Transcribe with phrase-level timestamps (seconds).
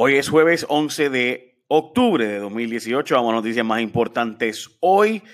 [0.00, 3.16] Hoy es jueves 11 de octubre de 2018.
[3.16, 5.24] Vamos a noticias más importantes hoy.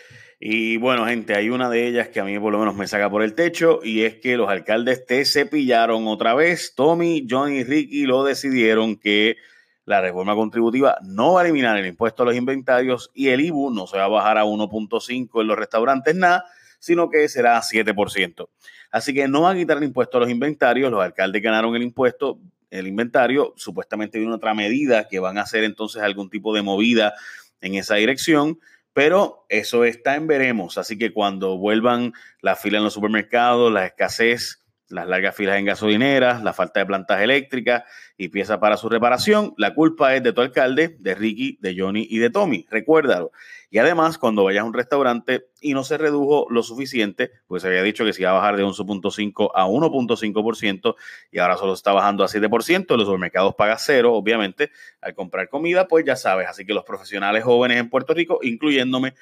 [0.40, 3.10] Y bueno, gente, hay una de ellas que a mí por lo menos me saca
[3.10, 6.72] por el techo y es que los alcaldes te cepillaron otra vez.
[6.74, 9.36] Tommy, Johnny y Ricky lo decidieron que
[9.84, 13.68] la reforma contributiva no va a eliminar el impuesto a los inventarios y el IBU
[13.68, 16.46] no se va a bajar a 1.5 en los restaurantes nada,
[16.78, 18.48] sino que será 7%.
[18.90, 20.90] Así que no va a quitar el impuesto a los inventarios.
[20.90, 22.40] Los alcaldes ganaron el impuesto
[22.74, 23.54] el inventario.
[23.56, 27.14] Supuestamente viene otra medida que van a hacer entonces algún tipo de movida
[27.60, 28.58] en esa dirección,
[28.92, 30.78] pero eso está en veremos.
[30.78, 35.64] Así que cuando vuelvan la fila en los supermercados, la escasez las largas filas en
[35.64, 37.84] gasolineras, la falta de plantas eléctricas
[38.16, 39.54] y piezas para su reparación.
[39.56, 42.66] La culpa es de tu alcalde, de Ricky, de Johnny y de Tommy.
[42.70, 43.32] Recuérdalo.
[43.70, 47.68] Y además, cuando vayas a un restaurante y no se redujo lo suficiente, pues se
[47.68, 50.94] había dicho que se iba a bajar de 11.5 a 1.5%
[51.32, 52.96] y ahora solo está bajando a 7%.
[52.96, 56.46] Los supermercados pagan cero, obviamente, al comprar comida, pues ya sabes.
[56.46, 59.14] Así que los profesionales jóvenes en Puerto Rico, incluyéndome,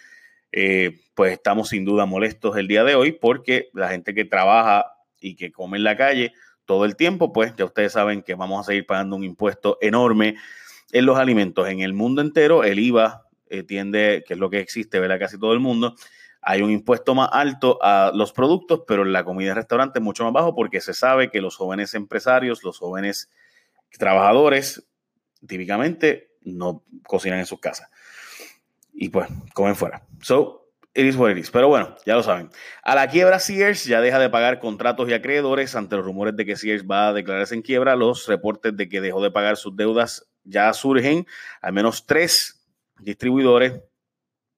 [0.51, 4.85] eh, pues estamos sin duda molestos el día de hoy porque la gente que trabaja
[5.23, 6.33] y que come en la calle
[6.65, 10.37] todo el tiempo, pues ya ustedes saben que vamos a seguir pagando un impuesto enorme
[10.93, 11.69] en los alimentos.
[11.69, 15.19] En el mundo entero, el IVA eh, tiende, que es lo que existe, ¿verdad?
[15.19, 15.95] Casi todo el mundo.
[16.41, 20.03] Hay un impuesto más alto a los productos, pero en la comida de restaurante es
[20.03, 23.31] mucho más bajo porque se sabe que los jóvenes empresarios, los jóvenes
[23.99, 24.85] trabajadores,
[25.47, 27.89] típicamente no cocinan en sus casas.
[28.93, 30.03] Y pues comen fuera.
[30.21, 30.62] So,
[30.95, 31.37] What.
[31.53, 32.51] Pero bueno, ya lo saben.
[32.83, 36.45] A la quiebra Sears ya deja de pagar contratos y acreedores ante los rumores de
[36.45, 37.97] que Sears va a declararse en quiebra.
[37.97, 41.27] Los reportes de que dejó de pagar sus deudas ya surgen.
[41.63, 42.63] Al menos tres
[42.99, 43.81] distribuidores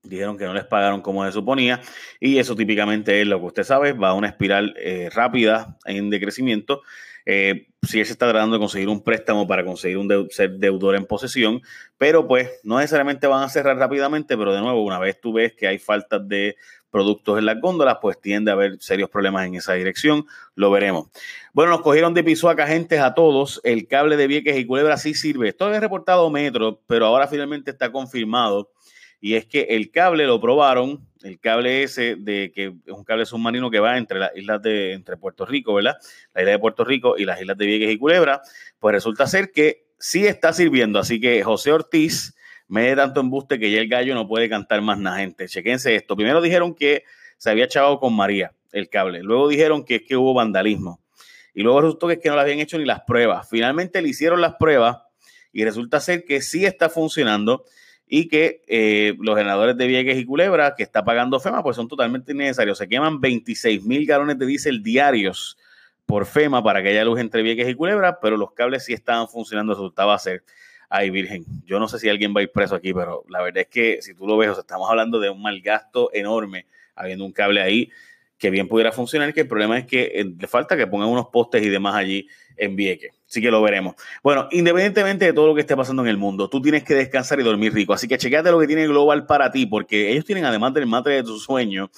[0.04, 1.80] dijeron que no les pagaron como se suponía
[2.20, 6.10] y eso típicamente es lo que usted sabe, va a una espiral eh, rápida en
[6.10, 6.82] decrecimiento
[7.26, 10.94] eh, si él se está tratando de conseguir un préstamo para conseguir un ser deudor
[10.94, 11.62] en posesión,
[11.96, 15.54] pero pues no necesariamente van a cerrar rápidamente, pero de nuevo, una vez tú ves
[15.54, 16.56] que hay falta de
[16.90, 21.08] productos en las góndolas, pues tiende a haber serios problemas en esa dirección, lo veremos.
[21.52, 24.96] Bueno, nos cogieron de piso a agentes a todos, el cable de Vieques y Culebra
[24.96, 25.48] sí sirve.
[25.48, 28.70] Esto había reportado Metro, pero ahora finalmente está confirmado
[29.24, 33.24] y es que el cable lo probaron, el cable ese de que es un cable
[33.24, 35.96] submarino que va entre las islas de entre Puerto Rico, ¿verdad?
[36.34, 38.42] La isla de Puerto Rico y las islas de Vieques y Culebra,
[38.78, 42.34] pues resulta ser que sí está sirviendo, así que José Ortiz
[42.68, 45.48] me da tanto embuste que ya el gallo no puede cantar más nada, gente.
[45.48, 46.16] Chequense esto.
[46.16, 47.04] Primero dijeron que
[47.38, 51.00] se había echado con María el cable, luego dijeron que es que hubo vandalismo
[51.54, 53.48] y luego resultó que es que no le habían hecho ni las pruebas.
[53.48, 54.98] Finalmente le hicieron las pruebas
[55.50, 57.64] y resulta ser que sí está funcionando
[58.16, 61.88] y que eh, los generadores de Vieques y Culebra que está pagando FEMA pues son
[61.88, 62.78] totalmente innecesarios.
[62.78, 65.58] Se queman 26 mil galones de diésel diarios
[66.06, 69.26] por FEMA para que haya luz entre Vieques y Culebra, pero los cables sí estaban
[69.26, 70.44] funcionando, eso estaba a ser.
[70.88, 73.62] Ay, Virgen, yo no sé si alguien va a ir preso aquí, pero la verdad
[73.62, 77.32] es que si tú lo ves, estamos hablando de un mal gasto enorme habiendo un
[77.32, 77.90] cable ahí
[78.38, 81.26] que bien pudiera funcionar, que el problema es que eh, le falta que pongan unos
[81.32, 83.12] postes y demás allí en Vieques.
[83.28, 83.94] Así que lo veremos.
[84.22, 87.40] Bueno, independientemente de todo lo que esté pasando en el mundo, tú tienes que descansar
[87.40, 87.92] y dormir rico.
[87.92, 91.14] Así que chequeate lo que tiene Global para ti, porque ellos tienen, además del matre
[91.14, 91.90] de tu sueño,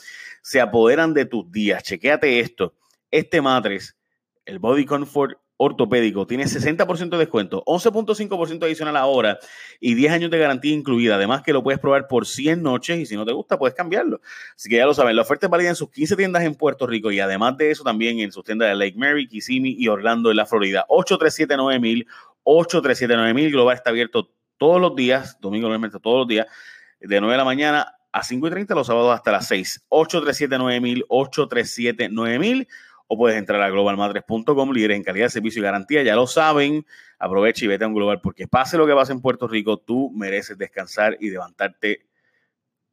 [0.43, 1.83] se apoderan de tus días.
[1.83, 2.75] Chequéate esto.
[3.11, 3.97] Este matres,
[4.45, 9.39] el Body Comfort ortopédico tiene 60% de descuento, 11.5% adicional ahora
[9.81, 11.17] y 10 años de garantía incluida.
[11.17, 14.21] Además que lo puedes probar por 100 noches y si no te gusta puedes cambiarlo.
[14.55, 16.87] Así que ya lo saben, la oferta es válida en sus 15 tiendas en Puerto
[16.87, 20.31] Rico y además de eso también en sus tiendas de Lake Mary, Kissimmee y Orlando
[20.31, 20.84] en la Florida.
[20.89, 22.06] 8379000,
[22.44, 23.50] 8379000.
[23.50, 26.47] Global está abierto todos los días, domingo normalmente todos los días,
[27.00, 29.87] de 9 de la mañana a 5 y 30, los sábados hasta las 6.
[29.91, 32.67] 8379000, 8379000
[33.06, 36.03] o puedes entrar a globalmadres.com, líder en calidad, servicio y garantía.
[36.03, 36.84] Ya lo saben,
[37.19, 40.11] aprovecha y vete a un global porque pase lo que pase en Puerto Rico, tú
[40.15, 42.06] mereces descansar y levantarte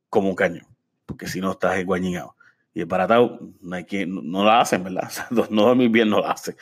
[0.09, 0.68] como un caño,
[1.06, 2.35] porque si no estás enguañingado.
[2.75, 5.12] Y el paratao no, hay que, no, lo hacen, ¿verdad?
[5.50, 6.56] no dormir bien no lo hacen.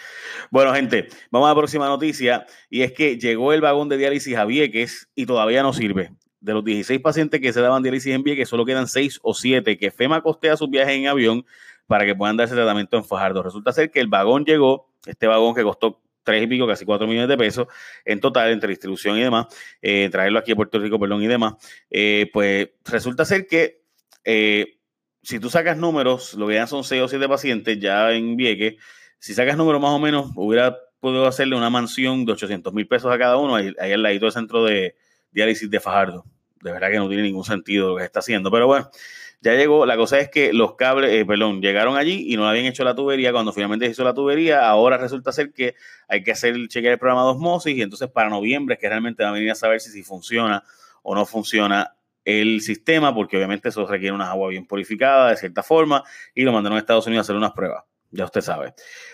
[0.50, 2.45] Bueno, gente, vamos a la próxima noticia.
[2.69, 6.12] Y es que llegó el vagón de diálisis a Vieques y todavía no sirve.
[6.42, 9.77] De los 16 pacientes que se daban diálisis en Vieques, solo quedan 6 o 7
[9.77, 11.45] que FEMA costea sus viajes en avión
[11.91, 13.43] para que puedan darse tratamiento en Fajardo.
[13.43, 17.05] Resulta ser que el vagón llegó, este vagón que costó tres y pico, casi cuatro
[17.05, 17.67] millones de pesos
[18.05, 19.47] en total entre distribución y demás,
[19.81, 21.55] eh, traerlo aquí a Puerto Rico, perdón, y demás,
[21.89, 23.81] eh, pues resulta ser que
[24.23, 24.77] eh,
[25.21, 28.75] si tú sacas números, lo que ya son seis o siete pacientes ya en Vieques,
[29.19, 33.13] si sacas números más o menos, hubiera podido hacerle una mansión de 800 mil pesos
[33.13, 34.95] a cada uno, ahí, ahí al ladito del centro de
[35.33, 36.23] diálisis de Fajardo.
[36.61, 38.89] De verdad que no tiene ningún sentido lo que está haciendo, pero bueno,
[39.43, 42.65] Ya llegó, la cosa es que los cables, eh, perdón, llegaron allí y no habían
[42.65, 43.31] hecho la tubería.
[43.31, 45.73] Cuando finalmente se hizo la tubería, ahora resulta ser que
[46.07, 49.23] hay que hacer chequear el programa de osmosis y entonces para noviembre es que realmente
[49.23, 50.63] va a venir a saber si, si funciona
[51.01, 55.63] o no funciona el sistema, porque obviamente eso requiere una agua bien purificada de cierta
[55.63, 56.03] forma
[56.35, 57.83] y lo mandaron a Estados Unidos a hacer unas pruebas.
[58.11, 58.73] Ya usted sabe.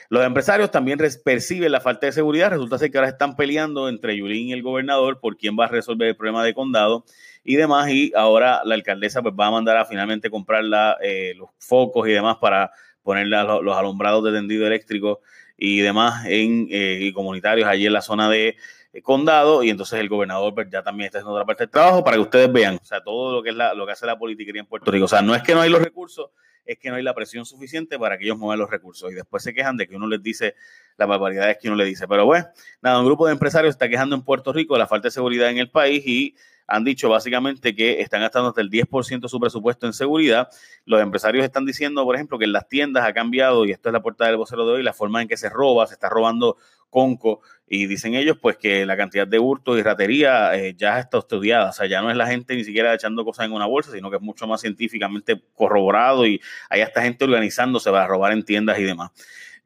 [0.09, 2.50] Los empresarios también perciben la falta de seguridad.
[2.50, 5.68] Resulta ser que ahora están peleando entre Yulín y el gobernador por quién va a
[5.68, 7.06] resolver el problema de condado
[7.48, 7.90] y demás.
[7.90, 10.66] Y ahora la alcaldesa pues, va a mandar a finalmente comprar
[11.02, 12.72] eh, los focos y demás para
[13.02, 15.22] poner los, alumbrados de tendido eléctrico
[15.58, 18.58] y demás en eh, y comunitarios allí en la zona de
[18.92, 22.04] eh, condado y entonces el gobernador pues, ya también está haciendo otra parte del trabajo
[22.04, 24.52] para que ustedes vean, o sea, todo lo que es lo que hace la política
[24.60, 25.06] en Puerto Rico.
[25.06, 26.32] O sea, no es que no hay los recursos,
[26.66, 29.42] es que no hay la presión suficiente para que ellos muevan los recursos y después
[29.42, 30.56] se quejan de que uno les dice
[30.98, 32.08] las barbaridades que uno le dice.
[32.08, 32.48] Pero bueno,
[32.82, 35.50] nada, un grupo de empresarios está quejando en Puerto Rico de la falta de seguridad
[35.50, 36.36] en el país y
[36.68, 40.50] han dicho básicamente que están gastando hasta el 10% de su presupuesto en seguridad.
[40.86, 43.94] Los empresarios están diciendo, por ejemplo, que en las tiendas ha cambiado, y esto es
[43.94, 46.58] la portada del vocero de hoy, la forma en que se roba, se está robando
[46.90, 51.18] conco, y dicen ellos pues que la cantidad de hurto y ratería eh, ya está
[51.20, 53.92] estudiada, o sea, ya no es la gente ni siquiera echando cosas en una bolsa,
[53.92, 58.44] sino que es mucho más científicamente corroborado y hay hasta gente organizándose para robar en
[58.44, 59.12] tiendas y demás.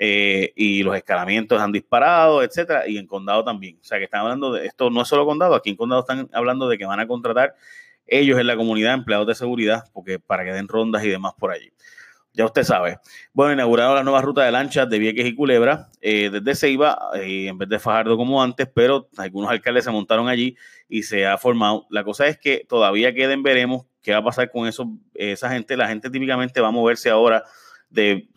[0.04, 3.78] Eh, y los escalamientos han disparado, etcétera, y en condado también.
[3.80, 6.28] O sea, que están hablando de esto, no es solo condado, aquí en condado están
[6.34, 7.54] hablando de que van a contratar
[8.08, 11.52] ellos en la comunidad empleados de seguridad, porque para que den rondas y demás por
[11.52, 11.72] allí.
[12.34, 12.98] Ya usted sabe.
[13.32, 17.50] Bueno, inauguraron la nueva ruta de lanchas de Vieques y Culebra eh, desde Ceiba, eh,
[17.50, 20.58] en vez de Fajardo como antes, pero algunos alcaldes se montaron allí
[20.90, 21.86] y se ha formado.
[21.92, 25.78] La cosa es que todavía queden, veremos qué va a pasar con eso, esa gente.
[25.78, 27.44] La gente típicamente va a moverse ahora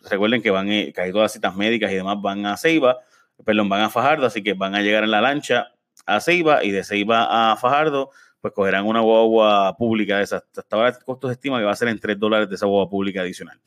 [0.09, 2.99] recuerden que van, eh, todas las citas médicas y demás van a Ceiba,
[3.43, 5.71] perdón, van a Fajardo, así que van a llegar en la lancha
[6.05, 8.11] a Ceiba y de Ceiba a Fajardo,
[8.41, 10.43] pues cogerán una guagua pública de esas.
[10.55, 12.67] Hasta ahora el costo se estima que va a ser en 3 dólares de esa
[12.67, 13.59] guagua pública adicional.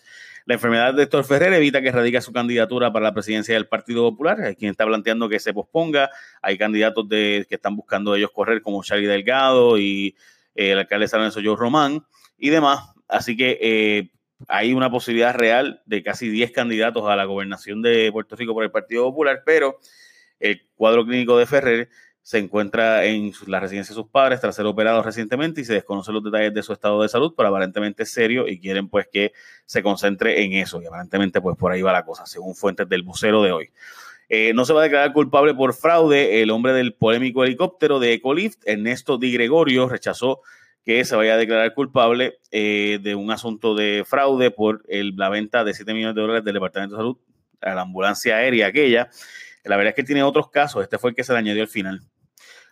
[0.48, 4.08] La enfermedad de Héctor Ferrer evita que radique su candidatura para la presidencia del Partido
[4.08, 4.40] Popular.
[4.40, 6.08] Hay quien está planteando que se posponga.
[6.40, 10.16] Hay candidatos de, que están buscando ellos correr, como Charlie Delgado y
[10.54, 12.02] eh, el alcalde de San Lorenzo, Román
[12.38, 12.80] y demás.
[13.08, 14.10] Así que eh,
[14.46, 18.64] hay una posibilidad real de casi 10 candidatos a la gobernación de Puerto Rico por
[18.64, 19.78] el Partido Popular, pero
[20.38, 21.88] el cuadro clínico de Ferrer
[22.22, 26.14] se encuentra en la residencia de sus padres tras ser operado recientemente y se desconocen
[26.14, 29.32] los detalles de su estado de salud, pero aparentemente es serio y quieren pues que
[29.64, 33.02] se concentre en eso y aparentemente pues por ahí va la cosa, según fuentes del
[33.02, 33.70] vocero de hoy.
[34.28, 38.12] Eh, no se va a declarar culpable por fraude el hombre del polémico helicóptero de
[38.12, 40.42] Ecolift, Ernesto Di Gregorio, rechazó
[40.84, 45.64] que se vaya a declarar culpable eh, de un asunto de fraude por la venta
[45.64, 47.16] de 7 millones de dólares del Departamento de Salud
[47.60, 49.10] a la ambulancia aérea aquella.
[49.64, 51.68] La verdad es que tiene otros casos, este fue el que se le añadió al
[51.68, 52.00] final.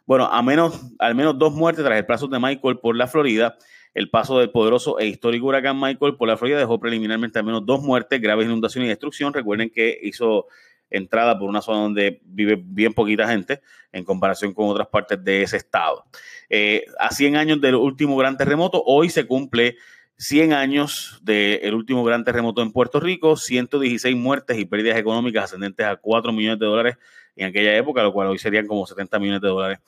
[0.06, 3.56] Bueno, a menos, al menos dos muertes tras el paso de Michael por la Florida.
[3.92, 7.64] El paso del poderoso e histórico huracán Michael por la Florida dejó preliminarmente al menos
[7.64, 9.32] dos muertes, graves inundaciones y destrucción.
[9.32, 10.46] Recuerden que hizo
[10.90, 13.60] entrada por una zona donde vive bien poquita gente
[13.92, 16.04] en comparación con otras partes de ese estado.
[16.48, 19.76] Eh, a 100 años del último gran terremoto, hoy se cumple
[20.18, 25.84] 100 años del último gran terremoto en Puerto Rico, 116 muertes y pérdidas económicas ascendentes
[25.86, 26.96] a 4 millones de dólares
[27.36, 29.78] en aquella época, lo cual hoy serían como 70 millones de dólares.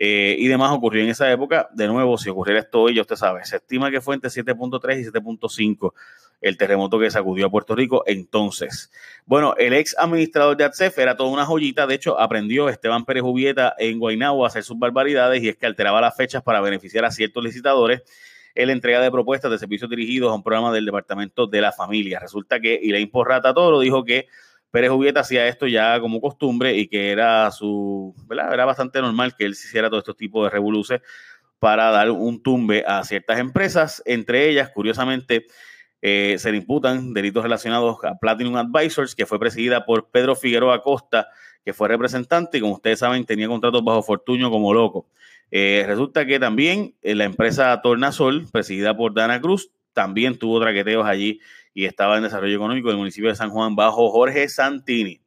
[0.00, 1.68] Eh, y demás ocurrió en esa época.
[1.74, 5.00] De nuevo, si ocurriera esto hoy, ya usted sabe, se estima que fue entre 7.3
[5.00, 5.92] y 7.5
[6.40, 8.92] el terremoto que sacudió a Puerto Rico entonces.
[9.26, 13.24] Bueno, el ex administrador de ATSEF era toda una joyita, de hecho aprendió Esteban Pérez
[13.24, 17.04] Jubieta en Guaynabo a hacer sus barbaridades y es que alteraba las fechas para beneficiar
[17.04, 18.02] a ciertos licitadores
[18.54, 21.72] en la entrega de propuestas de servicios dirigidos a un programa del Departamento de la
[21.72, 22.20] Familia.
[22.20, 24.28] Resulta que Elaine Porrata Toro dijo que
[24.70, 28.52] Pérez Jubieta hacía esto ya como costumbre y que era su, ¿verdad?
[28.52, 31.02] Era bastante normal que él hiciera todo este tipo de revoluciones
[31.58, 35.46] para dar un tumbe a ciertas empresas, entre ellas, curiosamente,
[36.00, 40.82] eh, se le imputan delitos relacionados a Platinum Advisors, que fue presidida por Pedro Figueroa
[40.82, 41.28] Costa,
[41.64, 45.06] que fue representante y como ustedes saben tenía contratos bajo Fortuño como loco.
[45.50, 51.06] Eh, resulta que también eh, la empresa Tornasol, presidida por Dana Cruz, también tuvo traqueteos
[51.06, 51.40] allí
[51.78, 55.20] y estaba en desarrollo económico del municipio de San Juan bajo Jorge Santini.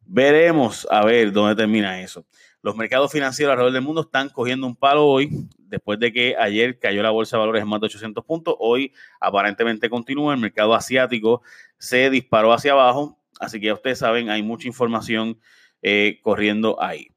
[0.00, 2.26] Veremos a ver dónde termina eso.
[2.60, 6.80] Los mercados financieros alrededor del mundo están cogiendo un palo hoy después de que ayer
[6.80, 10.74] cayó la bolsa de valores en más de 800 puntos, hoy aparentemente continúa, el mercado
[10.74, 11.42] asiático
[11.78, 15.38] se disparó hacia abajo, así que ya ustedes saben, hay mucha información
[15.82, 17.12] eh, corriendo ahí.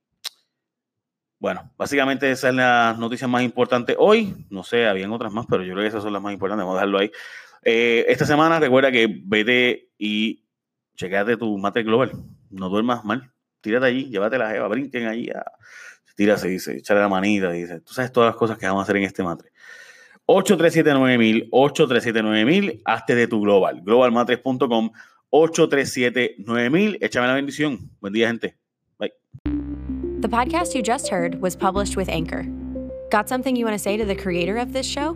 [1.40, 4.46] Bueno, básicamente esas son las noticias más importantes hoy.
[4.52, 6.66] No sé, habían otras más, pero yo creo que esas son las más importantes.
[6.66, 7.12] Vamos a dejarlo ahí.
[7.64, 10.46] Eh, esta semana recuerda que vete y
[10.96, 12.12] chequeate tu mate global.
[12.50, 13.32] No duermas mal.
[13.62, 15.44] Tírate allí, llévate la jeva, brinquen allí a,
[16.16, 18.84] tira, se dice, echarle la manita, dice, tú sabes todas las cosas que vamos a
[18.84, 19.52] hacer en este matre.
[20.28, 24.92] 837-9000, 837-9000, hazte de tu global, globalmatres.com,
[25.32, 26.98] 837-9000.
[27.02, 27.90] Échame la bendición.
[28.00, 28.56] Buen día, gente.
[28.98, 29.14] Bye.
[30.22, 32.46] The podcast you just heard was published with Anchor.
[33.10, 35.16] Got something you want to say to the creator of this show?